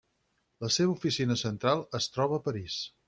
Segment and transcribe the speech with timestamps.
[0.63, 2.81] La seva oficina central es troba a París.